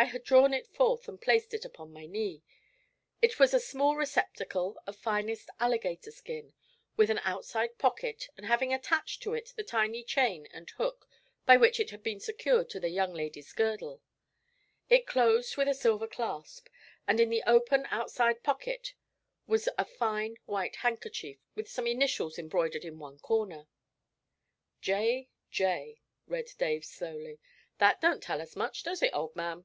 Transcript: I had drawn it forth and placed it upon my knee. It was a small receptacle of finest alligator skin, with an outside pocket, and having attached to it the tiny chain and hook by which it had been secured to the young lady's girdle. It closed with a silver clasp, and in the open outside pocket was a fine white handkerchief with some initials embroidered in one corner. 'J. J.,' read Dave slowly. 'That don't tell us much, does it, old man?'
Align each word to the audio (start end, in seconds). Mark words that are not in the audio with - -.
I 0.00 0.04
had 0.04 0.22
drawn 0.22 0.54
it 0.54 0.68
forth 0.68 1.08
and 1.08 1.20
placed 1.20 1.52
it 1.54 1.64
upon 1.64 1.92
my 1.92 2.06
knee. 2.06 2.40
It 3.20 3.40
was 3.40 3.52
a 3.52 3.58
small 3.58 3.96
receptacle 3.96 4.78
of 4.86 4.94
finest 4.94 5.50
alligator 5.58 6.12
skin, 6.12 6.54
with 6.96 7.10
an 7.10 7.18
outside 7.24 7.78
pocket, 7.78 8.28
and 8.36 8.46
having 8.46 8.72
attached 8.72 9.24
to 9.24 9.34
it 9.34 9.52
the 9.56 9.64
tiny 9.64 10.04
chain 10.04 10.46
and 10.52 10.70
hook 10.70 11.08
by 11.46 11.56
which 11.56 11.80
it 11.80 11.90
had 11.90 12.04
been 12.04 12.20
secured 12.20 12.70
to 12.70 12.78
the 12.78 12.90
young 12.90 13.12
lady's 13.12 13.52
girdle. 13.52 14.00
It 14.88 15.04
closed 15.08 15.56
with 15.56 15.66
a 15.66 15.74
silver 15.74 16.06
clasp, 16.06 16.68
and 17.08 17.18
in 17.18 17.28
the 17.28 17.42
open 17.44 17.84
outside 17.90 18.44
pocket 18.44 18.94
was 19.48 19.68
a 19.76 19.84
fine 19.84 20.36
white 20.44 20.76
handkerchief 20.76 21.38
with 21.56 21.68
some 21.68 21.88
initials 21.88 22.38
embroidered 22.38 22.84
in 22.84 23.00
one 23.00 23.18
corner. 23.18 23.66
'J. 24.80 25.28
J.,' 25.50 26.00
read 26.28 26.48
Dave 26.56 26.84
slowly. 26.84 27.40
'That 27.78 28.00
don't 28.00 28.22
tell 28.22 28.40
us 28.40 28.54
much, 28.54 28.84
does 28.84 29.02
it, 29.02 29.12
old 29.12 29.34
man?' 29.34 29.64